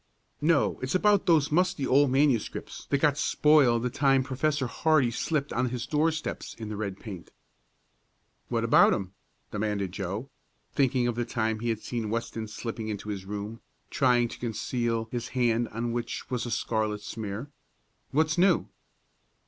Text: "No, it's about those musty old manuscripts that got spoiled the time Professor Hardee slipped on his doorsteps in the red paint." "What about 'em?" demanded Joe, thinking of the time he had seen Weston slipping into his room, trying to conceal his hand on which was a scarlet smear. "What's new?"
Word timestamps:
"No, 0.41 0.79
it's 0.81 0.95
about 0.95 1.27
those 1.27 1.51
musty 1.51 1.85
old 1.85 2.09
manuscripts 2.09 2.87
that 2.87 2.97
got 2.97 3.19
spoiled 3.19 3.83
the 3.83 3.91
time 3.91 4.23
Professor 4.23 4.65
Hardee 4.65 5.11
slipped 5.11 5.53
on 5.53 5.69
his 5.69 5.85
doorsteps 5.85 6.55
in 6.55 6.69
the 6.69 6.75
red 6.75 6.99
paint." 6.99 7.29
"What 8.49 8.63
about 8.63 8.95
'em?" 8.95 9.13
demanded 9.51 9.91
Joe, 9.91 10.31
thinking 10.73 11.07
of 11.07 11.13
the 11.13 11.23
time 11.23 11.59
he 11.59 11.69
had 11.69 11.81
seen 11.83 12.09
Weston 12.09 12.47
slipping 12.47 12.87
into 12.87 13.09
his 13.09 13.25
room, 13.25 13.61
trying 13.91 14.27
to 14.29 14.39
conceal 14.39 15.07
his 15.11 15.27
hand 15.37 15.67
on 15.67 15.91
which 15.91 16.31
was 16.31 16.47
a 16.47 16.51
scarlet 16.51 17.01
smear. 17.03 17.51
"What's 18.09 18.39
new?" 18.39 18.69